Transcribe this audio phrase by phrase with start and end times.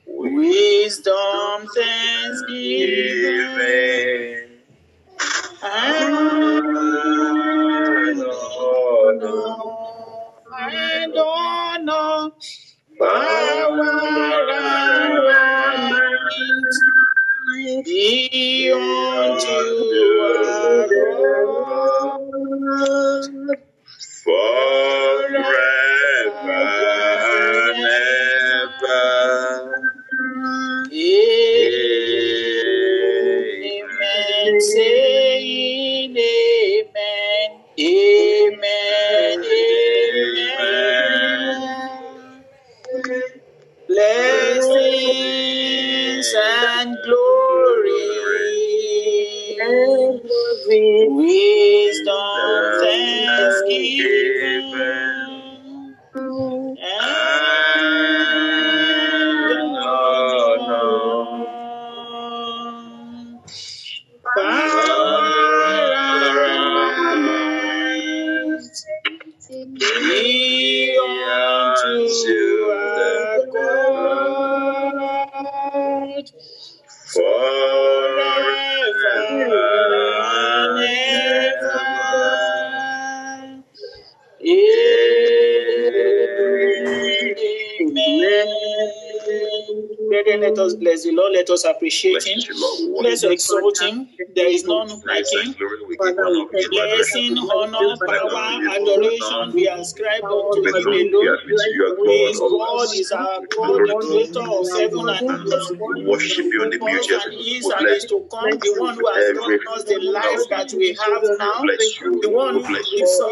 [0.07, 4.49] wisdom, thanksgiving,
[5.63, 6.34] and
[18.05, 19.49] be unto
[20.37, 20.87] our
[25.33, 25.84] God
[50.67, 52.44] Wisdom,
[90.79, 91.33] bless the Lord.
[91.33, 92.39] Let us appreciate Him.
[92.39, 93.05] Bless Lord.
[93.05, 94.07] Let's exalt Him.
[94.35, 95.55] There is none like Him.
[95.97, 98.45] Glory we give honor, we give Blessing, honor, power,
[98.75, 102.35] adoration be ascribed unto We Him know we alone.
[102.35, 102.93] are God.
[102.95, 105.71] Is our God, the creator of heaven and earth.
[105.95, 108.49] We worship you in the beauty of and is We and bless is to come,
[108.59, 111.61] the one who has given us the life that we have now,
[112.21, 112.63] the one who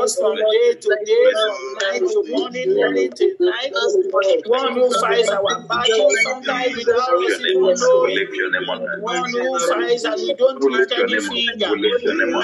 [0.03, 3.71] us from day to day, from night to morning, morning to night,
[4.45, 7.75] one who fights our battles, sometimes without us even.
[7.79, 9.01] Knowing, lift your name on.
[9.01, 11.71] one who fights and we don't lift any finger.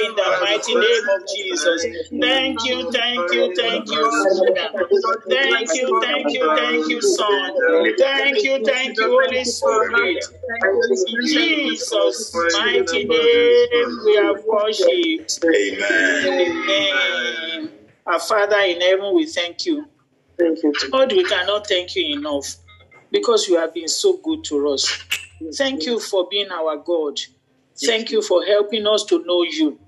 [0.04, 1.88] In the mighty name of Jesus.
[2.22, 4.70] Thank you, thank you, thank you, Father.
[5.30, 7.52] Thank you, thank you, thank you, Son.
[7.98, 10.26] Thank you, thank you, Holy Spirit.
[11.08, 15.40] In Jesus' mighty name, we have worshipped.
[15.46, 16.28] Amen.
[16.28, 17.70] Amen.
[18.06, 19.86] Our Father in heaven, we thank you.
[20.38, 20.74] thank you.
[20.92, 22.56] Lord, we cannot thank you enough
[23.12, 25.04] because you have been so good to us.
[25.56, 27.20] Thank you for being our God.
[27.86, 29.80] Thank you for helping us to know you.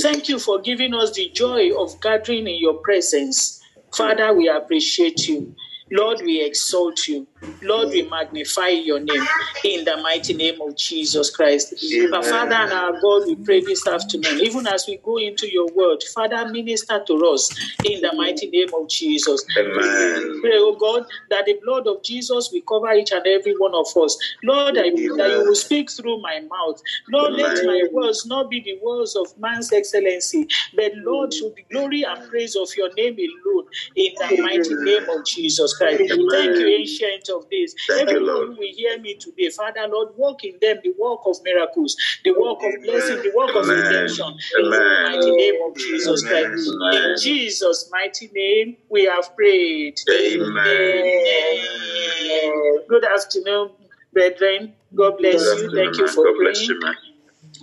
[0.00, 3.60] Thank you for giving us the joy of gathering in your presence.
[3.94, 5.54] Father, we appreciate you.
[5.90, 7.26] Lord, we exalt you.
[7.62, 9.24] Lord, we magnify your name
[9.64, 11.74] in the mighty name of Jesus Christ.
[12.12, 15.68] Our Father and our God, we pray this afternoon, even as we go into your
[15.74, 19.44] word, Father, minister to us in the mighty name of Jesus.
[19.58, 20.40] Amen.
[20.40, 23.86] Pray, oh God, that the blood of Jesus will cover each and every one of
[24.02, 24.16] us.
[24.42, 26.80] Lord, I pray that you will speak through my mouth.
[27.10, 31.64] Lord, let my words not be the words of man's excellency, but Lord, to the
[31.70, 33.64] glory and praise of your name alone
[33.96, 35.98] in the mighty name of Jesus Christ.
[35.98, 36.10] Thank
[36.58, 37.74] you, ancient of days.
[37.88, 38.48] Thank you, Everyone Lord.
[38.48, 42.32] who will hear me today, Father, Lord, walk in them the work of miracles, the
[42.32, 43.84] work of blessing, the work of Amen.
[43.84, 44.26] redemption
[44.58, 46.44] in the mighty name of Jesus Amen.
[46.50, 46.70] Christ.
[46.70, 47.10] Amen.
[47.10, 49.98] In Jesus' mighty name, we have prayed.
[50.10, 51.04] Amen.
[51.06, 52.80] Amen.
[52.88, 53.70] Good afternoon,
[54.12, 54.74] brethren.
[54.94, 55.70] God bless you.
[55.74, 56.70] Thank you for God bless praying.
[56.70, 56.94] you, man.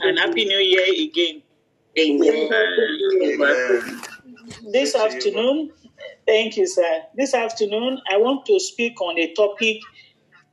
[0.02, 1.42] And Happy New Year again.
[2.00, 2.50] Amen.
[4.72, 5.72] This afternoon,
[6.26, 7.04] thank you, sir.
[7.16, 9.80] This afternoon, I want to speak on a topic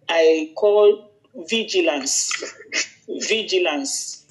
[0.09, 2.33] I call vigilance.
[3.09, 4.27] Vigilance.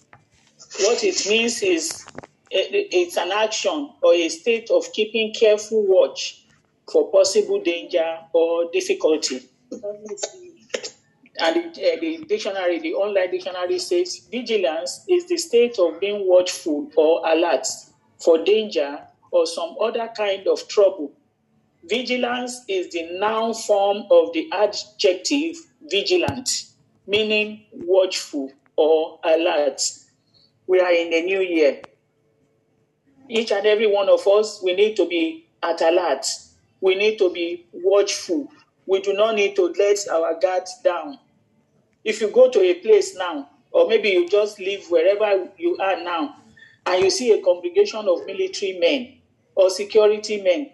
[0.80, 2.06] What it means is
[2.50, 6.46] it's an action or a state of keeping careful watch
[6.92, 9.50] for possible danger or difficulty.
[11.40, 16.28] And the, uh, the dictionary, the online dictionary says vigilance is the state of being
[16.28, 17.68] watchful or alert
[18.20, 19.00] for danger
[19.32, 21.12] or some other kind of trouble.
[21.88, 25.56] Vigilance is the noun form of the adjective
[25.90, 26.50] vigilant,
[27.06, 29.82] meaning watchful or alert.
[30.68, 31.82] We are in the new year.
[33.30, 36.26] Each and every one of us, we need to be at alert.
[36.82, 38.48] we need to be watchful.
[38.86, 41.20] We do not need to let our guard down.
[42.04, 46.02] If you go to a place now, or maybe you just live wherever you are
[46.04, 46.38] now,
[46.86, 49.18] and you see a congregation of military men
[49.56, 50.72] or security men,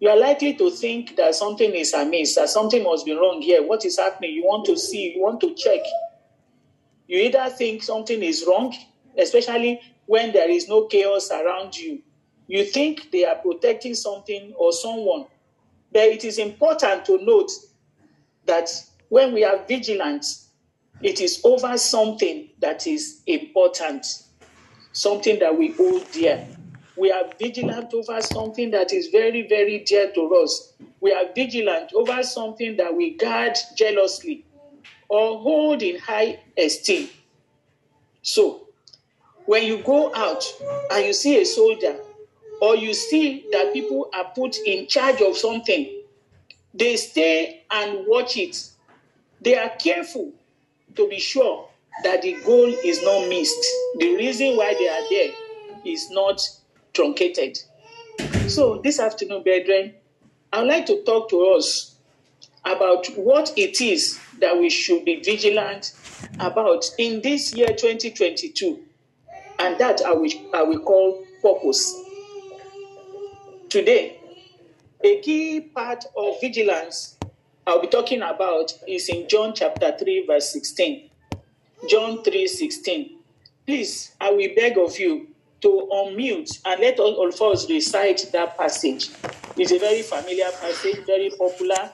[0.00, 3.66] you are likely to think that something is amiss, that something must be wrong here.
[3.66, 4.32] What is happening?
[4.32, 5.80] You want to see, you want to check.
[7.06, 8.74] You either think something is wrong,
[9.18, 12.02] especially when there is no chaos around you.
[12.46, 15.26] You think they are protecting something or someone.
[15.92, 17.50] But it is important to note
[18.46, 18.68] that
[19.08, 20.26] when we are vigilant,
[21.02, 24.06] it is over something that is important,
[24.92, 26.46] something that we hold dear.
[26.96, 30.72] We are vigilant over something that is very, very dear to us.
[31.00, 34.44] We are vigilant over something that we guard jealously
[35.08, 37.08] or hold in high esteem.
[38.22, 38.68] So,
[39.46, 40.44] when you go out
[40.92, 41.96] and you see a soldier
[42.62, 46.02] or you see that people are put in charge of something,
[46.72, 48.70] they stay and watch it.
[49.40, 50.32] They are careful
[50.96, 51.68] to be sure
[52.02, 53.64] that the goal is not missed.
[53.98, 55.34] The reason why they are there
[55.84, 56.40] is not
[56.94, 57.58] truncated.
[58.48, 59.94] So, this afternoon, brethren,
[60.52, 61.96] I'd like to talk to us
[62.64, 65.92] about what it is that we should be vigilant
[66.40, 68.80] about in this year 2022,
[69.58, 71.94] and that I will, I will call purpose.
[73.68, 74.18] Today,
[75.02, 77.18] a key part of vigilance
[77.66, 81.10] I'll be talking about is in John chapter 3, verse 16.
[81.88, 83.18] John 3 16.
[83.66, 85.28] Please, I will beg of you
[85.64, 89.08] to unmute and let all of us recite that passage.
[89.56, 91.90] It's a very familiar passage, very popular.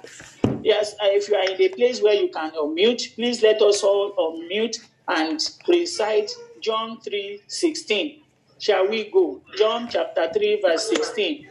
[0.63, 3.85] Yes, uh, if you are in a place where you can unmute, please let us
[3.85, 4.77] all unmute
[5.07, 8.23] and recite John 3 16.
[8.59, 9.41] Shall we go?
[9.57, 11.47] John chapter 3, verse 16.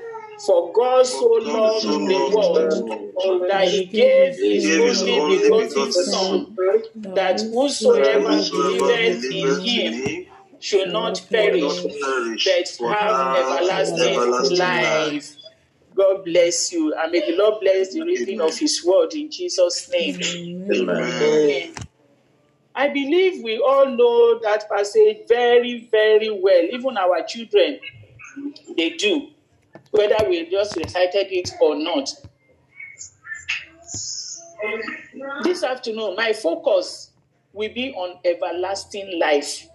[0.45, 6.55] For God so loved the world that he gave his only begotten Son,
[6.95, 10.28] that whosoever believeth in him
[10.59, 11.83] should not perish,
[12.79, 15.35] but have everlasting life.
[15.95, 19.89] God bless you, and may the Lord bless the reading of His word in Jesus'
[19.89, 20.19] name.
[20.71, 21.73] Amen.
[22.75, 26.63] I believe we all know that passage very, very well.
[26.71, 27.79] Even our children,
[28.77, 29.29] they do,
[29.91, 32.09] whether we just recited it or not.
[35.43, 37.11] This afternoon, my focus
[37.51, 39.68] will be on everlasting life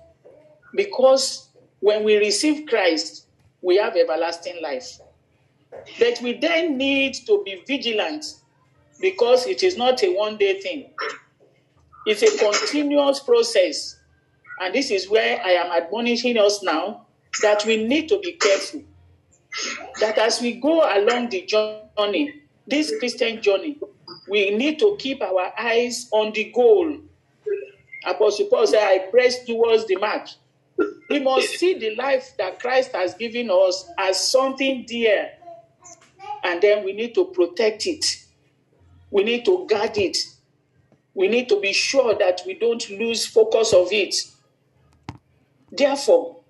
[0.74, 1.48] because
[1.80, 3.26] when we receive Christ,
[3.62, 5.00] we have everlasting life.
[5.98, 8.24] But we then need to be vigilant
[9.00, 10.90] because it is not a one day thing,
[12.06, 13.98] it's a continuous process.
[14.60, 17.06] And this is where I am admonishing us now
[17.42, 18.82] that we need to be careful.
[20.00, 23.78] That as we go along the journey, this Christian journey,
[24.28, 26.98] we need to keep our eyes on the goal.
[28.06, 30.28] Apostle Paul said, I press towards the mark.
[31.08, 35.30] We must see the life that Christ has given us as something dear.
[36.42, 38.04] And then we need to protect it.
[39.10, 40.18] We need to guard it.
[41.14, 44.16] We need to be sure that we don't lose focus of it.
[45.70, 46.40] Therefore,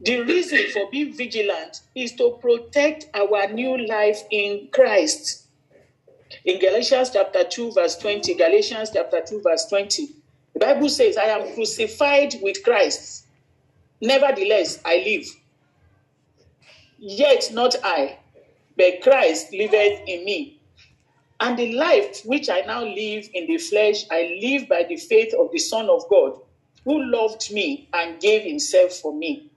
[0.00, 5.46] the reason for being vigilant is to protect our new life in Christ.
[6.44, 10.08] In Galatians chapter 2, verse 20, Galatians chapter 2, verse 20,
[10.52, 13.23] the Bible says, I am crucified with Christ.
[14.00, 15.26] Nevertheless, I live.
[16.98, 18.18] Yet not I,
[18.76, 20.60] but Christ liveth in me.
[21.40, 25.34] And the life which I now live in the flesh, I live by the faith
[25.34, 26.38] of the Son of God,
[26.84, 29.50] who loved me and gave himself for me.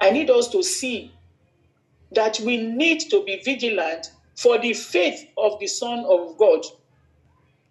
[0.00, 1.12] I need us to see
[2.12, 6.64] that we need to be vigilant for the faith of the Son of God.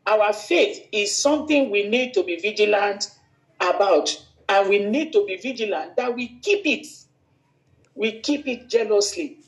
[0.06, 3.12] Our faith is something we need to be vigilant
[3.60, 4.16] about,
[4.50, 6.88] and we need to be vigilant that we keep it.
[7.96, 9.40] We keep it jealously.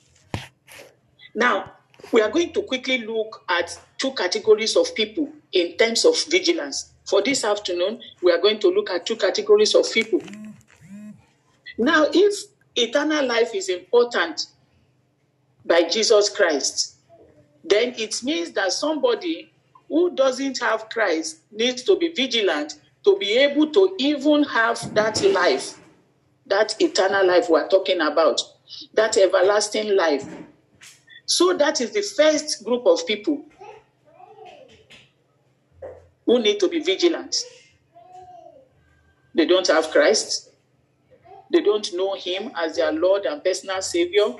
[1.34, 1.74] Now,
[2.12, 6.92] we are going to quickly look at two categories of people in terms of vigilance.
[7.06, 10.22] For this afternoon, we are going to look at two categories of people.
[11.78, 14.48] Now, if eternal life is important
[15.66, 16.96] by Jesus Christ,
[17.64, 19.52] then it means that somebody
[19.88, 25.20] who doesn't have Christ needs to be vigilant to be able to even have that
[25.24, 25.80] life,
[26.46, 28.40] that eternal life we're talking about,
[28.94, 30.24] that everlasting life.
[31.26, 33.46] So that is the first group of people
[36.28, 37.36] who need to be vigilant.
[39.34, 40.52] They don't have Christ.
[41.52, 44.36] They don't know Him as their Lord and personal Savior.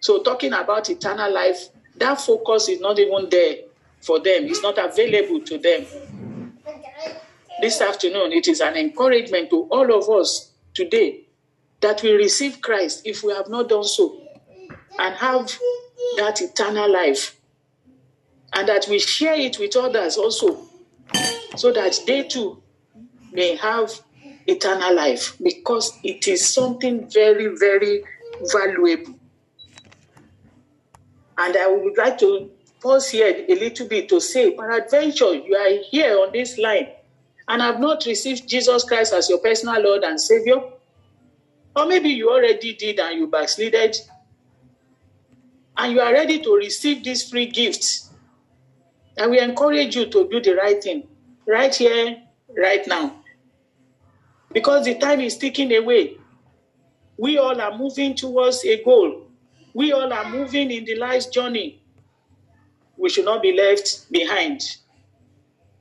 [0.00, 3.56] So, talking about eternal life, that focus is not even there
[4.00, 5.86] for them, it's not available to them.
[7.64, 11.22] This afternoon, it is an encouragement to all of us today
[11.80, 14.20] that we receive Christ if we have not done so
[14.98, 15.50] and have
[16.18, 17.40] that eternal life
[18.52, 20.58] and that we share it with others also
[21.56, 22.62] so that they too
[23.32, 23.98] may have
[24.46, 28.04] eternal life because it is something very, very
[28.52, 29.18] valuable.
[31.38, 32.50] And I would like to
[32.82, 36.88] pause here a little bit to say, peradventure, you are here on this line
[37.48, 40.60] and have not received Jesus Christ as your personal Lord and Savior.
[41.76, 43.96] Or maybe you already did and you backslided.
[45.76, 48.04] And you are ready to receive this free gift.
[49.16, 51.06] And we encourage you to do the right thing
[51.46, 52.22] right here,
[52.56, 53.14] right now.
[54.52, 56.16] Because the time is ticking away.
[57.16, 59.26] We all are moving towards a goal.
[59.72, 61.82] We all are moving in the life's journey.
[62.96, 64.62] We should not be left behind.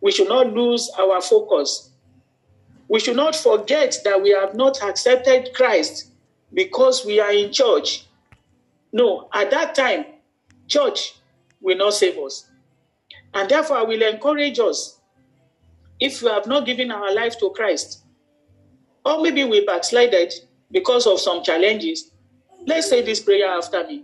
[0.04, 1.92] We should not lose our focus.
[2.90, 6.12] We should not forget that we have not accepted Christ
[6.54, 8.06] because we are in church.
[8.92, 10.04] No, at that time,
[10.68, 11.16] church
[11.62, 12.50] will not save us.
[13.34, 15.00] And therefore, I will encourage us
[16.02, 18.04] if we have not given our life to Christ,
[19.06, 20.34] or maybe we backslided
[20.70, 22.12] because of some challenges,
[22.68, 24.04] let's say this prayer after me.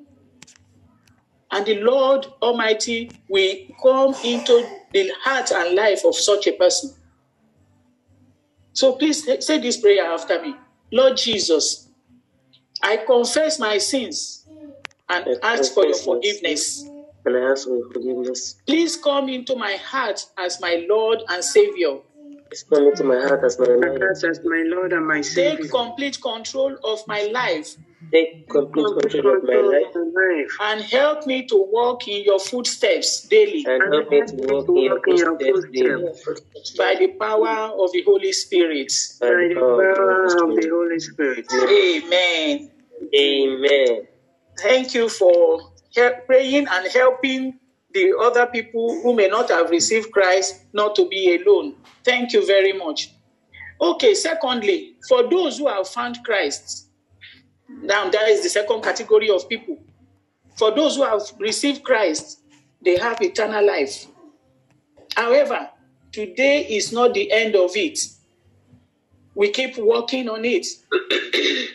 [1.52, 6.94] And the Lord Almighty will come into the heart and life of such a person.
[8.74, 10.56] So please say this prayer after me.
[10.92, 11.90] Lord Jesus,
[12.82, 14.46] I confess my sins
[15.10, 16.84] and ask for your forgiveness.
[17.26, 18.56] And I ask for your forgiveness.
[18.66, 21.98] Please come into my heart as my Lord and Savior.
[22.48, 24.02] Please come into my heart as my Lord.
[24.02, 25.58] as my Lord and my Savior.
[25.58, 27.76] Take complete control of my life
[28.12, 30.52] Take complete control of my life life.
[30.62, 34.84] and help me to walk in your footsteps daily and help me to walk in
[34.84, 36.78] your footsteps daily.
[36.78, 38.92] by the power of the Holy Spirit.
[39.20, 41.46] By the power of the Holy Spirit.
[41.54, 42.72] Amen.
[43.16, 44.08] Amen.
[44.60, 47.60] Thank you for he- praying and helping
[47.94, 51.76] the other people who may not have received Christ not to be alone.
[52.04, 53.14] Thank you very much.
[53.82, 56.89] Okay, secondly, for those who have found Christ,
[57.70, 59.78] now that is the second category of people.
[60.58, 62.42] For those who have received Christ,
[62.84, 64.08] they have eternal life.
[65.16, 65.70] However,
[66.12, 68.00] today is not the end of it.
[69.36, 70.66] We keep working on it.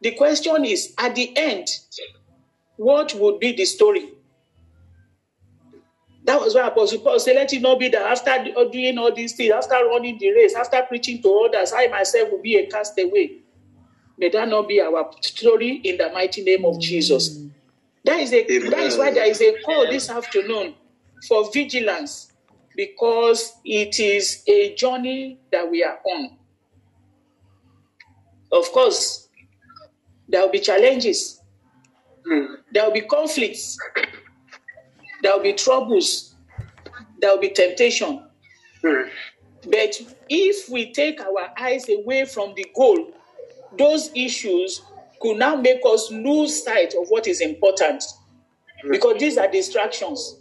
[0.00, 1.68] the question is at the end,
[2.76, 4.08] what would be the story?
[6.24, 9.32] That was why Apostle Paul said, Let it not be that after doing all these
[9.34, 13.41] things, after running the race, after preaching to others, I myself will be a castaway.
[14.22, 17.36] May that not be our story in the mighty name of Jesus.
[17.36, 17.50] Mm.
[18.04, 18.70] That is, a, Amen.
[18.70, 20.74] that is why there is a call this afternoon
[21.26, 22.30] for vigilance
[22.76, 26.36] because it is a journey that we are on.
[28.52, 29.26] Of course,
[30.28, 31.40] there will be challenges,
[32.24, 32.54] hmm.
[32.72, 33.76] there will be conflicts,
[35.24, 36.36] there will be troubles,
[37.20, 38.24] there will be temptation.
[38.84, 39.08] Hmm.
[39.64, 43.14] But if we take our eyes away from the goal,
[43.78, 44.82] those issues
[45.20, 48.04] could now make us lose sight of what is important
[48.90, 50.38] because these are distractions.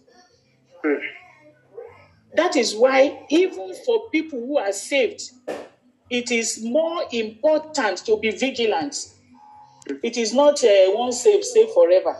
[2.36, 5.22] That is why, even for people who are saved,
[6.10, 8.96] it is more important to be vigilant.
[10.04, 12.16] It is not uh, once saved, saved forever,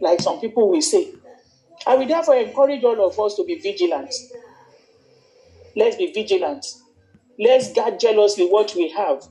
[0.00, 1.12] like some people will say.
[1.86, 4.14] I will therefore encourage all of us to be vigilant.
[5.74, 6.66] Let's be vigilant.
[7.38, 9.26] Let's guard jealously what we have.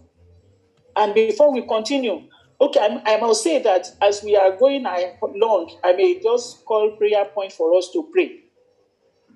[0.95, 2.27] And before we continue,
[2.59, 6.95] okay, I, I must say that as we are going along, I may just call
[6.97, 8.39] prayer point for us to pray.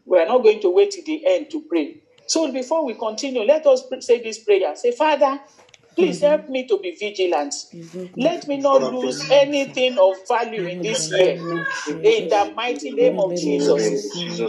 [0.05, 2.01] We are not going to wait till the end to pray.
[2.27, 4.75] So before we continue, let us say this prayer.
[4.75, 5.39] Say, Father,
[5.95, 6.27] please mm-hmm.
[6.27, 7.53] help me to be vigilant.
[8.17, 11.37] Let me not lose anything of value in this year.
[11.87, 14.03] In the mighty name of Jesus.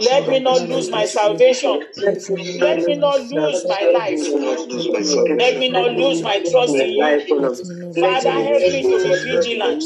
[0.05, 1.83] Let me not lose my salvation.
[1.97, 4.19] Let me not lose my life.
[5.37, 7.55] Let me not lose my trust in you.
[7.99, 9.83] Father, help me to be vigilant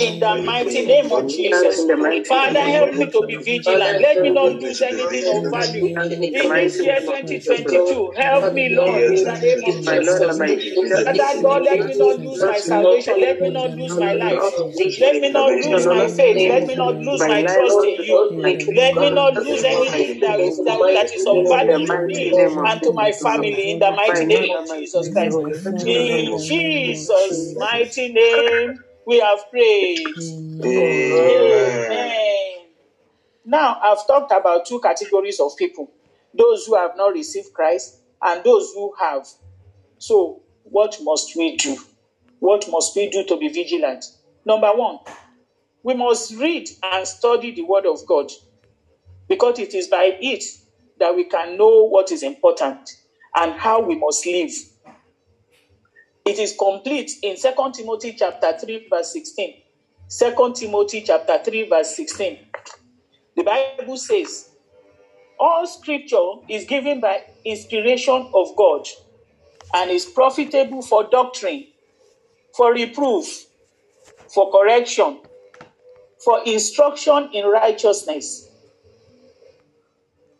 [0.00, 1.80] in the mighty name of Jesus.
[2.28, 4.00] Father, help me to be vigilant.
[4.00, 8.12] Let me not lose anything of value in this year 2022.
[8.16, 11.01] Help me, Lord, in the name of Jesus.
[11.04, 13.20] Father God, let me not lose my salvation.
[13.20, 14.64] Let me not lose my life.
[14.98, 16.44] Let me not lose my faith.
[16.48, 18.32] Let me not lose my trust in you.
[18.74, 22.82] Let me not lose anything that is, that, that is of value to me and
[22.82, 25.40] to my family in the mighty name of Jesus Christ.
[25.86, 30.18] In Jesus' mighty name, We have prayed.
[30.64, 32.66] Amen.
[33.44, 35.90] Now, I've talked about two categories of people
[36.34, 39.26] those who have not received Christ and those who have.
[39.98, 40.41] So,
[40.72, 41.76] what must we do?
[42.38, 44.04] What must we do to be vigilant?
[44.46, 45.00] Number one,
[45.82, 48.30] we must read and study the Word of God
[49.28, 50.42] because it is by it
[50.98, 52.88] that we can know what is important
[53.36, 54.50] and how we must live.
[56.24, 59.54] It is complete in 2 Timothy chapter 3 verse 16.
[60.08, 62.38] 2 Timothy chapter 3 verse 16.
[63.36, 64.48] The Bible says,
[65.38, 68.86] all scripture is given by inspiration of God
[69.74, 71.66] and is profitable for doctrine,
[72.56, 73.46] for reproof,
[74.28, 75.20] for correction,
[76.24, 78.48] for instruction in righteousness.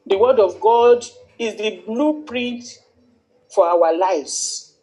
[0.07, 1.05] The word of God
[1.39, 2.65] is the blueprint
[3.55, 4.75] for our lives.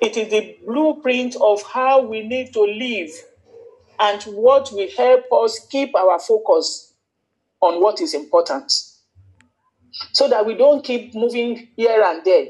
[0.00, 3.10] It is the blueprint of how we need to live
[3.98, 6.92] and what will help us keep our focus
[7.62, 8.70] on what is important
[10.12, 12.46] so that we don't keep moving here and there.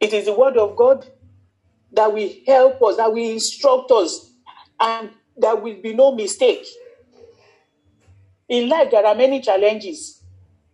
[0.00, 1.06] It is the word of God
[1.92, 4.30] that will help us, that will instruct us,
[4.78, 6.66] and there will be no mistake.
[8.48, 10.22] In life, there are many challenges,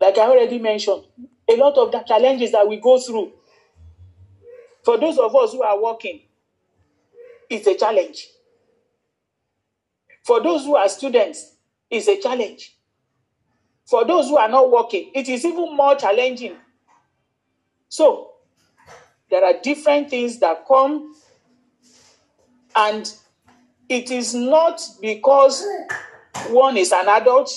[0.00, 1.04] like I already mentioned,
[1.48, 3.32] a lot of the challenges that we go through.
[4.84, 6.20] For those of us who are working,
[7.48, 8.28] it's a challenge.
[10.24, 11.56] For those who are students,
[11.90, 12.76] it's a challenge.
[13.86, 16.56] For those who are not working, it is even more challenging.
[17.88, 18.31] So,
[19.32, 21.14] there are different things that come,
[22.76, 23.10] and
[23.88, 25.66] it is not because
[26.50, 27.50] one is an adult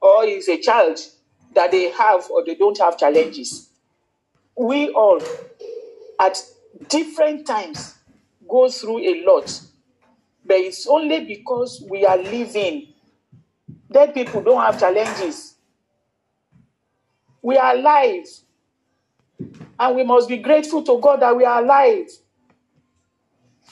[0.00, 1.00] or is a child
[1.52, 3.70] that they have or they don't have challenges.
[4.56, 5.20] We all,
[6.20, 6.40] at
[6.88, 7.96] different times,
[8.48, 9.60] go through a lot,
[10.44, 12.94] but it's only because we are living.
[13.90, 15.56] Dead people don't have challenges.
[17.42, 18.26] We are alive.
[19.78, 22.08] And we must be grateful to God that we are alive.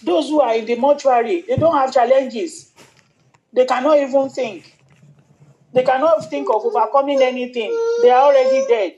[0.03, 2.73] Those who are in the mortuary, they don't have challenges.
[3.53, 4.77] They cannot even think.
[5.73, 7.71] They cannot think of overcoming anything.
[8.03, 8.95] They are already dead.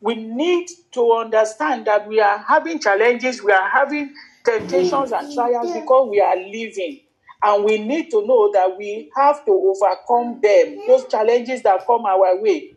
[0.00, 5.72] We need to understand that we are having challenges, we are having temptations and trials
[5.72, 7.00] because we are living.
[7.42, 12.04] And we need to know that we have to overcome them, those challenges that come
[12.06, 12.76] our way.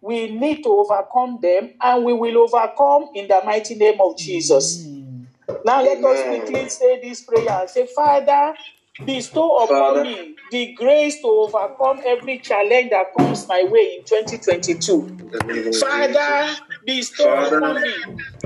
[0.00, 4.86] We need to overcome them, and we will overcome in the mighty name of Jesus.
[5.64, 8.54] Now let us quickly say this prayer and say, Father,
[9.04, 10.04] bestow upon Father.
[10.04, 15.06] me the grace to overcome every challenge that comes my way in 2022.
[15.06, 16.60] In the name of Father, Jesus.
[16.86, 17.94] Bestow upon me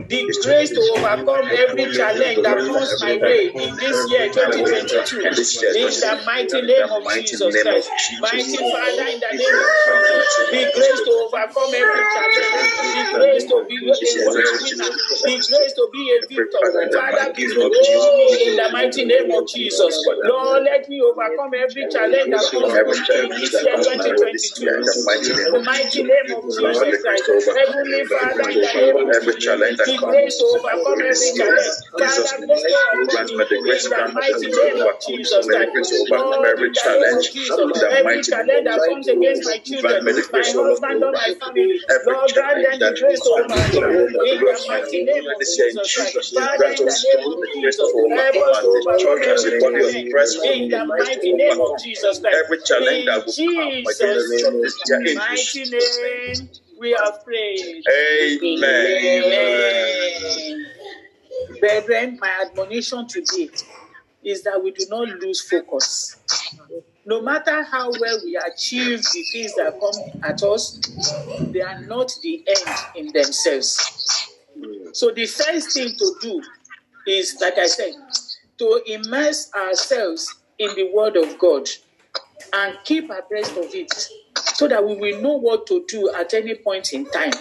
[0.08, 5.16] the grace to overcome every challenge that comes my way in this year 2022.
[5.18, 7.90] In the mighty name of Jesus Christ.
[8.20, 13.44] Mighty Father, in the name of Jesus, the grace to overcome every challenge, the grace
[13.48, 14.90] to be a winner,
[15.24, 16.62] the grace to be a victor.
[16.94, 19.94] Father, bestow me in the mighty name of Jesus.
[20.24, 24.68] Lord, let me overcome every challenge that comes my way in this year 2022.
[24.68, 27.00] In the mighty name of Jesus.
[27.02, 27.24] Christ.
[27.56, 31.76] Heavenly Father, the name of every challenge that the grace to overcome every challenge.
[31.92, 35.72] Father, bestow upon me the mighty name of Jesus Christ.
[36.10, 37.58] Lord, in the name of Jesus,
[37.90, 42.78] every challenge that comes against my children, my husband or my family, Lord, grant them
[42.80, 43.92] the grace to overcome
[44.48, 46.34] the mighty name of Jesus Christ.
[46.34, 51.32] Father, in the name of Jesus, help us to overcome every challenge in the mighty
[51.32, 52.36] name of Jesus Christ.
[52.44, 56.48] Every challenge that will come against Jesus' this mighty name,
[56.84, 57.82] we have prayed.
[57.90, 59.24] Amen.
[59.24, 60.66] Amen.
[61.60, 63.48] Brethren, my admonition today
[64.22, 66.18] is that we do not lose focus.
[67.06, 70.78] No matter how well we achieve the things that come at us,
[71.52, 74.30] they are not the end in themselves.
[74.92, 76.42] So the first thing to do
[77.06, 77.94] is, like I said,
[78.58, 81.66] to immerse ourselves in the Word of God
[82.52, 83.90] and keep abreast of it
[84.54, 87.32] so that we will know what to do at any point in time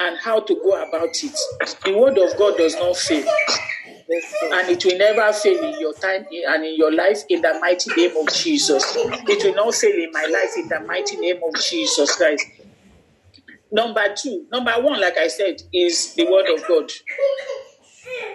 [0.00, 1.38] and how to go about it.
[1.84, 3.26] The Word of God does not fail.
[4.10, 7.90] And it will never fail in your time and in your life in the mighty
[7.94, 8.84] name of Jesus.
[8.96, 12.46] It will not fail in my life in the mighty name of Jesus Christ.
[13.70, 16.90] Number two, number one, like I said, is the Word of God.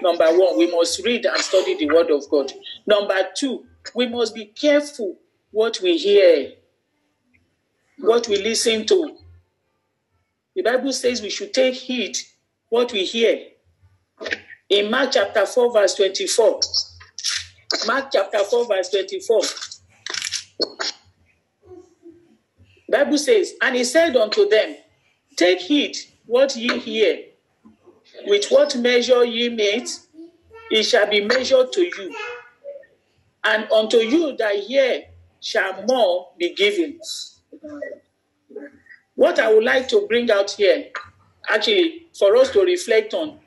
[0.01, 2.51] Number one, we must read and study the Word of God.
[2.85, 3.65] Number two,
[3.95, 5.17] we must be careful
[5.51, 6.51] what we hear,
[8.03, 9.17] what we listen to.
[10.55, 12.17] The Bible says we should take heed
[12.69, 13.47] what we hear.
[14.69, 16.59] in Mark chapter 4, verse 24.
[17.87, 19.41] Mark chapter 4, verse 24.
[22.89, 24.75] Bible says, And he said unto them,
[25.37, 27.19] Take heed what ye hear.
[28.27, 29.89] With what measure ye mete,
[30.71, 32.15] it shall be measured to you.
[33.43, 35.03] And unto you that hear
[35.41, 36.99] shall more be given.
[39.15, 40.85] What I would like to bring out here,
[41.49, 43.39] actually, for us to reflect on,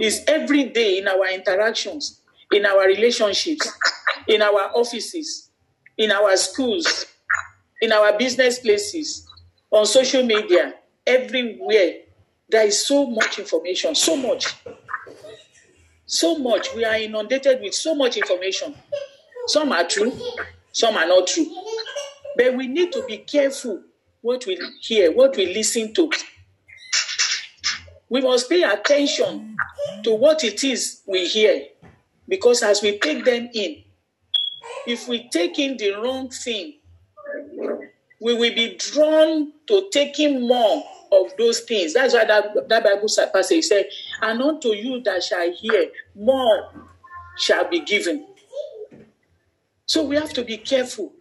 [0.00, 2.20] is every day in our interactions,
[2.52, 3.70] in our relationships,
[4.26, 5.50] in our offices,
[5.96, 7.06] in our schools,
[7.80, 9.26] in our business places,
[9.70, 10.74] on social media,
[11.06, 11.94] everywhere,
[12.48, 14.54] there is so much information, so much.
[16.06, 16.74] So much.
[16.74, 18.74] We are inundated with so much information.
[19.46, 20.12] Some are true,
[20.70, 21.46] some are not true.
[22.36, 23.82] But we need to be careful
[24.20, 26.10] what we hear, what we listen to.
[28.08, 29.56] We must pay attention
[30.04, 31.66] to what it is we hear.
[32.28, 33.82] Because as we take them in,
[34.86, 36.74] if we take in the wrong thing,
[38.20, 41.94] we will be drawn to taking more of those things.
[41.94, 43.86] That's why that, that Bible passage said,
[44.22, 46.70] And unto you that shall hear, more
[47.38, 48.26] shall be given.
[49.86, 51.12] So we have to be careful.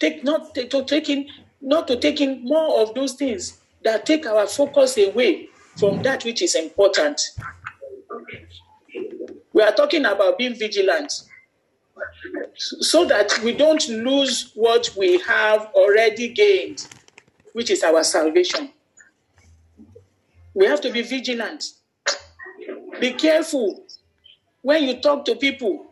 [0.00, 1.28] Take not to taking
[1.60, 6.42] not to taking more of those things that take our focus away from that which
[6.42, 7.20] is important.
[9.52, 11.12] We are talking about being vigilant
[12.56, 16.86] so that we don't lose what we have already gained,
[17.52, 18.70] which is our salvation.
[20.54, 21.64] We have to be vigilant.
[23.00, 23.84] Be careful
[24.62, 25.89] when you talk to people.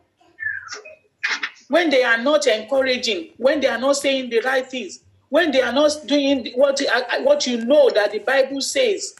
[1.68, 5.60] When they are not encouraging, when they are not saying the right things, when they
[5.60, 6.80] are not doing what,
[7.22, 9.14] what you know that the Bible says,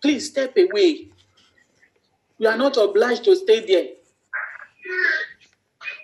[0.00, 1.08] please step away.
[2.38, 3.88] You are not obliged to stay there.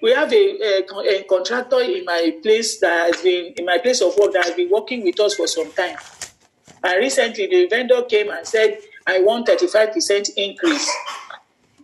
[0.02, 4.02] We have a, a, a, contractor in my place that has been in my place
[4.02, 5.96] of work that has been working with us for some time.
[6.84, 10.88] And recently, the vendor came and said, "I want 35% increase."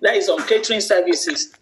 [0.02, 1.54] That is on catering services.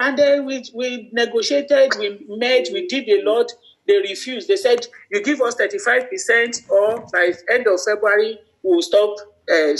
[0.00, 3.52] And then we we negotiated, we met, we did a lot.
[3.86, 4.48] They refused.
[4.48, 9.16] They said, "You give us 35%, or by end of February, we will stop
[9.50, 9.74] uh,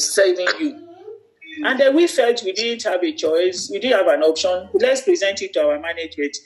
[0.61, 0.87] you."
[1.65, 4.69] And then we felt we didn't have a choice, we didn't have an option.
[4.75, 6.37] Let's present it to our management.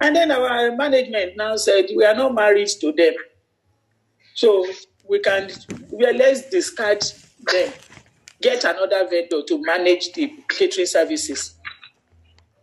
[0.00, 3.14] And then our management now said, We are not married to them.
[4.34, 4.66] So
[5.08, 5.50] we can,
[5.90, 7.02] well, let's discard
[7.52, 7.72] them,
[8.42, 11.55] get another vendor to manage the catering services.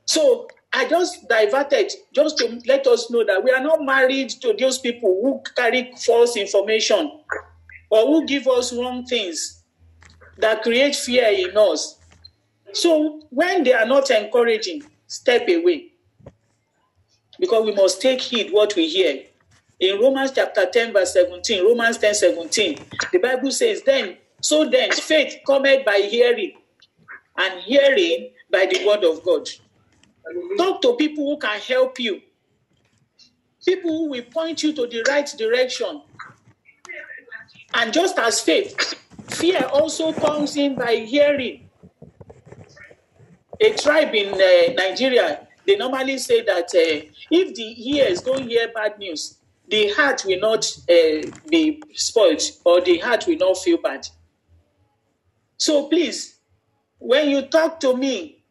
[0.06, 4.54] So I just diverted just to let us know that we are not married to
[4.60, 7.20] those people who carry false information
[7.90, 9.64] or who give us wrong things
[10.40, 12.00] that create fear in us.
[12.74, 15.92] So when they are not encouraging, step away.
[17.40, 19.24] Because we must take heed what we hear.
[19.80, 22.80] In Romans chapter 10, verse 17, Romans 10, 17,
[23.12, 26.54] the Bible says, Then, so then, faith cometh by hearing,
[27.38, 29.48] and hearing by the word of God.
[30.58, 32.22] Talk to people who can help you.
[33.66, 36.02] People who will point you to the right direction.
[37.74, 38.96] And just as faith,
[39.30, 41.70] Fear also comes in by hearing.
[43.60, 48.72] A tribe in uh, Nigeria, they normally say that uh, if the ears don't hear
[48.74, 49.38] bad news,
[49.70, 54.08] the heart will not uh, be spoiled or the heart will not feel bad.
[55.58, 56.38] So please,
[57.00, 58.43] when you talk to me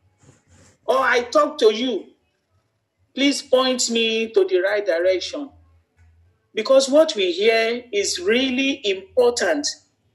[0.87, 2.07] or I talk to you,
[3.15, 5.51] please point me to the right direction.
[6.55, 9.67] Because what we hear is really important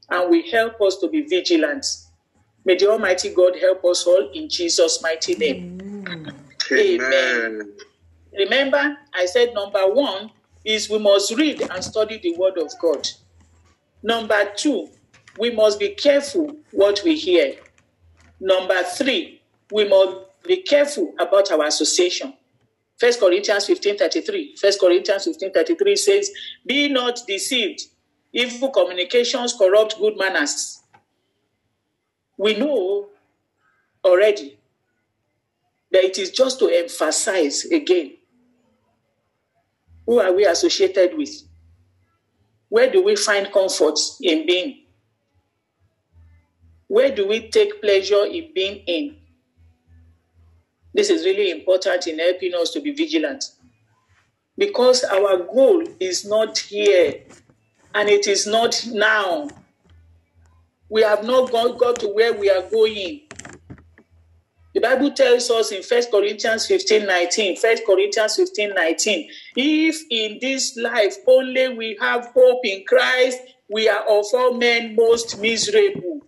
[0.09, 1.85] and will help us to be vigilant.
[2.63, 5.79] May the Almighty God help us all in Jesus' mighty name.
[6.71, 7.01] Amen.
[7.01, 7.73] Amen.
[8.37, 10.31] Remember, I said number one
[10.63, 13.07] is we must read and study the Word of God.
[14.03, 14.89] Number two,
[15.39, 17.55] we must be careful what we hear.
[18.39, 22.33] Number three, we must be careful about our association.
[22.99, 24.55] First Corinthians 15 33.
[24.55, 26.31] First Corinthians 15 33 says,
[26.65, 27.83] Be not deceived.
[28.33, 30.81] Evil communications corrupt good manners.
[32.37, 33.07] We know
[34.03, 34.57] already
[35.91, 38.17] that it is just to emphasize again
[40.07, 41.29] who are we associated with?
[42.69, 44.83] Where do we find comfort in being?
[46.87, 49.17] Where do we take pleasure in being in?
[50.97, 53.51] This is really important in helping us to be vigilant
[54.57, 57.21] because our goal is not here
[57.93, 59.47] and it is not now.
[60.89, 63.21] We have not got, got to where we are going.
[64.73, 70.39] The Bible tells us in 1 Corinthians 15 19, 1 Corinthians 15 19, if in
[70.41, 73.37] this life only we have hope in Christ,
[73.69, 76.21] we are of all men most miserable.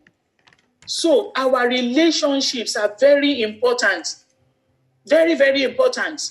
[0.86, 4.16] So our relationships are very important.
[5.10, 6.22] Very, very important.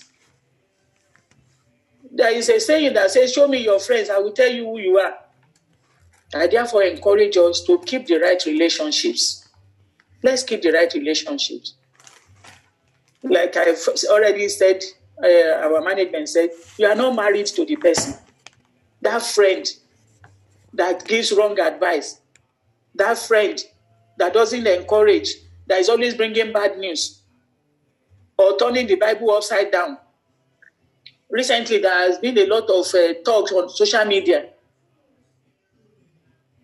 [2.12, 4.79] There is a saying that says, Show me your friends, I will tell you who
[4.79, 5.14] you are.
[6.33, 9.49] I therefore encourage us to keep the right relationships.
[10.23, 11.75] Let's keep the right relationships.
[13.25, 14.85] Like I've already said,
[15.23, 18.14] uh, our management said, you are not married to the person.
[19.03, 19.67] That friend
[20.75, 22.21] that gives wrong advice,
[22.95, 23.59] that friend
[24.19, 25.35] that doesn't encourage,
[25.67, 27.17] that is always bringing bad news
[28.38, 29.98] or turning the Bible upside down.
[31.29, 34.51] Recently, there has been a lot of uh, talks on social media.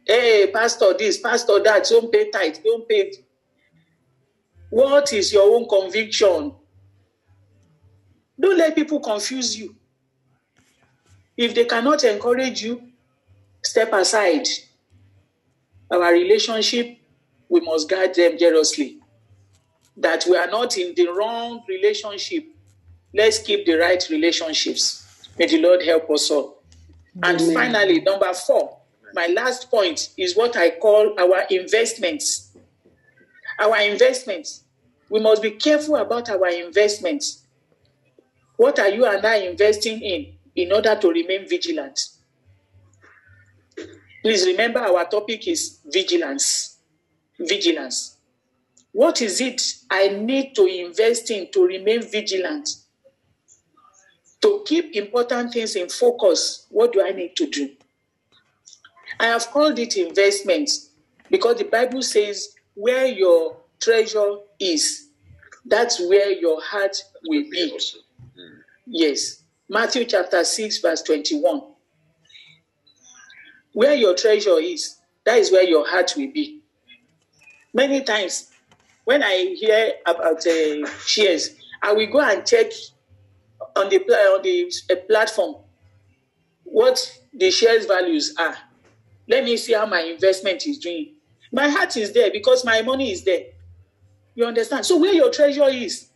[0.06, 3.12] Hey, pastor, this, pastor, that, don't pay tithe, don't pay.
[4.70, 6.52] What is your own conviction?
[8.38, 9.74] Don't let people confuse you.
[11.37, 12.82] If they cannot encourage you,
[13.62, 14.46] step aside.
[15.90, 16.98] Our relationship,
[17.48, 18.98] we must guard them jealously.
[19.96, 22.44] That we are not in the wrong relationship.
[23.12, 25.28] Let's keep the right relationships.
[25.38, 26.62] May the Lord help us all.
[27.22, 27.54] And Amen.
[27.54, 28.78] finally, number four,
[29.14, 32.50] my last point is what I call our investments.
[33.61, 34.64] Our investments.
[35.09, 37.44] We must be careful about our investments.
[38.57, 42.00] What are you and I investing in in order to remain vigilant?
[44.22, 46.78] Please remember our topic is vigilance.
[47.38, 48.13] Vigilance.
[48.94, 52.68] What is it I need to invest in to remain vigilant?
[54.40, 57.70] To keep important things in focus, what do I need to do?
[59.18, 60.90] I have called it investments
[61.28, 65.09] because the Bible says, where your treasure is,
[65.66, 67.76] that's where your heart will be.
[68.87, 69.42] Yes.
[69.68, 71.62] Matthew chapter 6, verse 21.
[73.72, 76.61] Where your treasure is, that is where your heart will be.
[77.72, 78.52] Many times,
[79.04, 82.72] when I hear about uh, shares, I will go and check
[83.76, 85.56] on the on the uh, platform
[86.74, 88.56] what the shares values are.
[89.28, 91.14] Let me see how my investment is doing.
[91.52, 93.44] My heart is there because my money is there.
[94.34, 94.84] You understand?
[94.84, 96.10] So where your treasure is,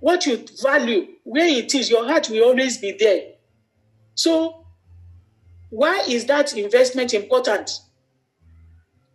[0.00, 3.22] what you value, where it is, your heart will always be there.
[4.14, 4.66] So
[5.70, 7.80] why is that investment important?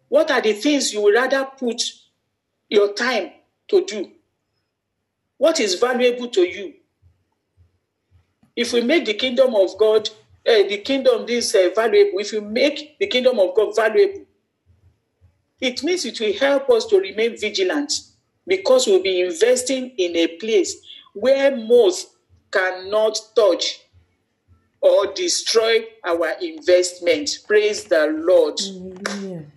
[0.10, 1.82] What are the things you would rather put
[2.72, 3.32] your time
[3.68, 4.10] to do?
[5.38, 6.74] What is valuable to you?
[8.56, 10.10] If we make the kingdom of God,
[10.48, 14.26] uh, the kingdom this uh, valuable, if we make the kingdom of God valuable,
[15.60, 17.94] it means it will help us to remain vigilant
[18.48, 20.76] because we'll be investing in a place
[21.14, 22.08] where most
[22.52, 23.82] cannot touch
[24.80, 27.30] or destroy our investment.
[27.48, 28.60] Praise the Lord.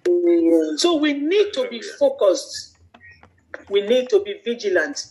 [0.04, 0.78] Hallelujah.
[0.78, 2.73] So we need to be focused.
[3.68, 5.06] We need to be vigilant.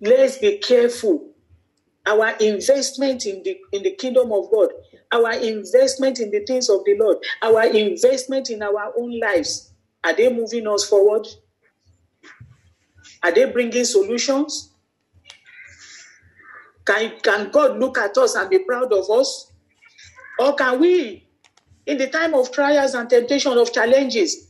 [0.00, 1.32] Let's be careful.
[2.06, 4.70] Our investment in the in the kingdom of God,
[5.12, 9.72] our investment in the things of the Lord, our investment in our own lives,
[10.04, 11.26] are they moving us forward?
[13.22, 14.72] Are they bringing solutions?
[16.86, 19.52] Can, can God look at us and be proud of us?
[20.38, 21.28] Or can we,
[21.84, 24.47] in the time of trials and temptation of challenges,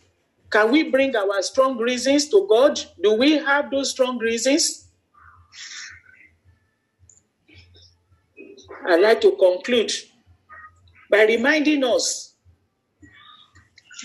[0.51, 2.81] can we bring our strong reasons to God?
[3.03, 4.89] Do we have those strong reasons?
[8.87, 9.93] I'd like to conclude
[11.11, 12.35] by reminding us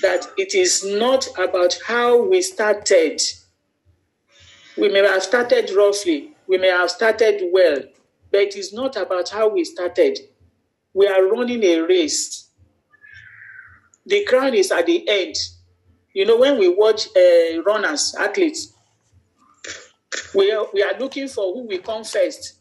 [0.01, 3.21] that it is not about how we started.
[4.77, 7.83] We may have started roughly, we may have started well,
[8.31, 10.19] but it is not about how we started.
[10.93, 12.49] We are running a race.
[14.05, 15.35] The crown is at the end.
[16.13, 18.73] You know, when we watch uh, runners, athletes,
[20.35, 22.59] we are, we are looking for who will come first.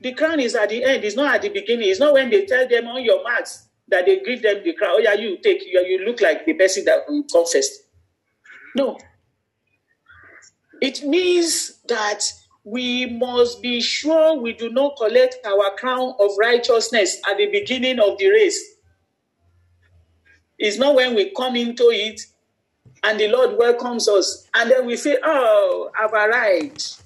[0.00, 1.88] The crown is at the end, it's not at the beginning.
[1.88, 4.92] It's not when they tell them on your marks that they give them the crown.
[4.96, 7.84] Oh, yeah, you take, you, you look like the person that will come first.
[8.74, 8.98] No.
[10.80, 12.24] It means that
[12.64, 18.00] we must be sure we do not collect our crown of righteousness at the beginning
[18.00, 18.60] of the race.
[20.58, 22.20] It's not when we come into it
[23.02, 27.02] and the Lord welcomes us and then we feel, oh, I've arrived.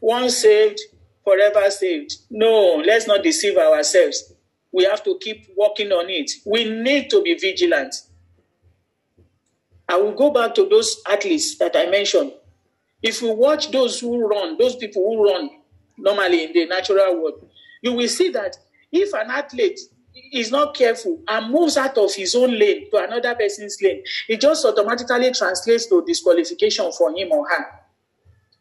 [0.00, 0.80] Once saved,
[1.24, 2.16] forever saved.
[2.30, 4.32] No, let's not deceive ourselves.
[4.72, 6.30] We have to keep working on it.
[6.44, 7.94] We need to be vigilant.
[9.88, 12.32] I will go back to those athletes that I mentioned.
[13.02, 15.50] If you watch those who run, those people who run
[15.98, 17.48] normally in the natural world,
[17.82, 18.56] you will see that
[18.90, 19.78] if an athlete
[20.32, 24.40] is not careful and moves out of his own lane to another person's lane, it
[24.40, 27.66] just automatically translates to disqualification for him or her.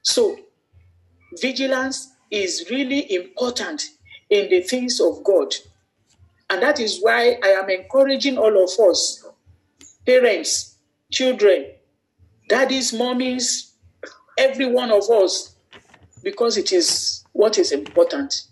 [0.01, 0.37] So,
[1.39, 3.83] vigilance is really important
[4.29, 5.53] in the things of God.
[6.49, 9.25] And that is why I am encouraging all of us,
[10.05, 10.77] parents,
[11.11, 11.67] children,
[12.47, 13.71] daddies, mommies,
[14.37, 15.55] every one of us,
[16.23, 18.43] because it is what is important.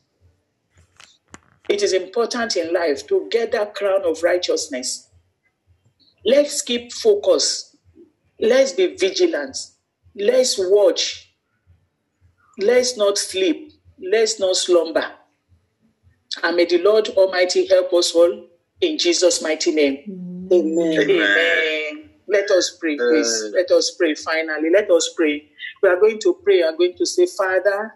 [1.70, 5.10] It is important in life to get that crown of righteousness.
[6.26, 7.78] Let's keep focus.
[8.40, 9.56] Let's be vigilant.
[10.16, 11.32] Let's watch.
[12.58, 13.72] Let's not sleep.
[14.00, 15.06] Let's not slumber.
[16.44, 18.48] And may the Lord Almighty help us all
[18.82, 20.48] in Jesus' mighty name.
[20.52, 21.00] Amen.
[21.00, 21.10] Amen.
[21.10, 22.10] Amen.
[22.28, 23.52] Let us pray, please.
[23.54, 24.70] Let us pray finally.
[24.72, 25.50] Let us pray.
[25.82, 26.58] We are going to pray.
[26.58, 27.96] We are going to say, Father,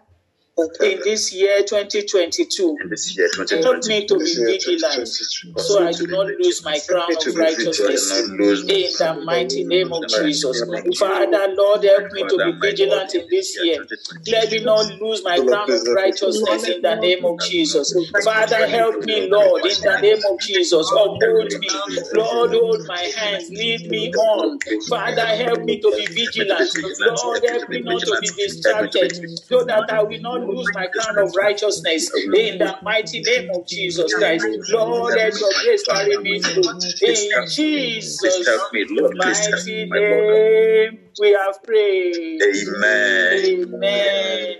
[0.56, 3.28] in this year 2022, In this year,
[3.62, 5.08] help me to be vigilant
[5.56, 8.10] so I do not lose my crown of righteousness.
[8.12, 10.62] In the mighty name of Jesus.
[10.98, 13.84] Father, Lord, help me to be vigilant in this year.
[14.28, 17.92] Let me not lose my crown of righteousness in the name of Jesus.
[18.24, 20.90] Father, help me, Lord, in the name of Jesus.
[20.90, 21.68] Uphold me.
[22.14, 23.50] Lord, hold my hands.
[23.50, 24.58] Lead me on.
[24.88, 26.70] Father, help me to be vigilant.
[27.00, 29.12] Lord, help me not to be distracted
[29.44, 33.66] so that I will not lose my crown of righteousness in the mighty name of
[33.68, 34.46] Jesus Christ.
[34.68, 36.64] Lord, let your grace carry me through.
[37.02, 39.12] In Jesus' me, Lord.
[39.20, 40.26] Please mighty me, my Lord.
[40.28, 42.42] name, we have prayed.
[42.42, 43.32] Amen.
[43.32, 44.56] Amen.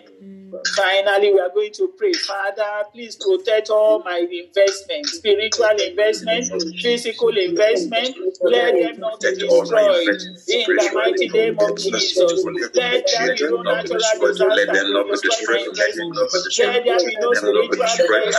[0.76, 2.12] Finally, we are going to pray.
[2.12, 6.46] Father, please protect all my investments, spiritual investment,
[6.80, 8.16] physical investment.
[8.44, 10.22] Let them not be destroyed.
[10.48, 15.10] In the mighty name of Jesus, let there be no natural disaster Let them not
[15.10, 15.70] be destroyed.
[15.76, 16.84] Let them not be destroyed.
[17.16, 18.34] Let them not be spiritual destroyed.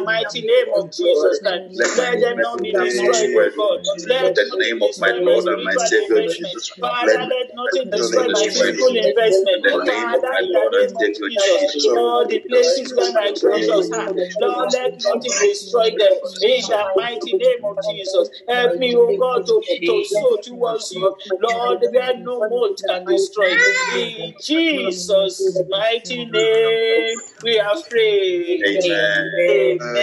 [0.07, 1.67] Mighty name of Jesus Christ.
[1.99, 3.79] let them not be destroyed, oh God.
[4.07, 4.35] Let destroyed.
[4.35, 6.23] In not the name of my Lord and my Savior.
[6.27, 9.65] Jesus, Father, let nothing destroy my physical investment.
[9.67, 13.11] In the name of Father, my in the name of Jesus, all the places where
[13.13, 16.15] my treasures are, Lord, let nothing destroy them.
[16.41, 21.15] In the mighty name of Jesus, help me, oh God, to, to sow towards you.
[21.41, 23.51] Lord, where no mold can destroy.
[23.95, 28.61] In Jesus' mighty name, we have prayed.
[28.67, 29.31] Amen.
[29.49, 29.96] Amen.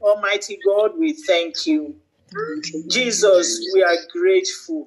[0.00, 1.94] Almighty God, we thank you.
[2.88, 4.86] Jesus, we are grateful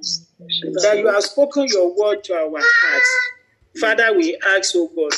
[0.82, 3.10] that you have spoken your word to our hearts.
[3.80, 5.12] Father, we ask, oh God,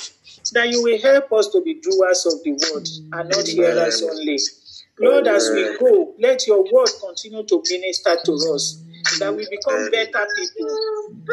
[0.53, 2.87] that you will help us to be doers of the word
[3.19, 4.39] and not hearers only.
[4.99, 8.81] Lord, as we go, let your word continue to minister to us,
[9.19, 10.77] that we become better people,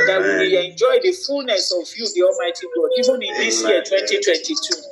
[0.06, 4.82] that we enjoy the fullness of you, the Almighty God, even in this year 2022.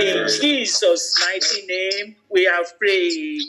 [0.00, 3.42] In Jesus' mighty name, we have prayed.